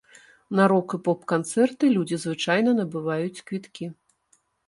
На 0.59 0.63
рок- 0.71 0.95
і 0.97 0.99
поп-канцэрты 1.07 1.91
людзі 1.99 2.17
звычайна 2.25 2.71
набываюць 2.79 3.43
квіткі. 3.51 3.93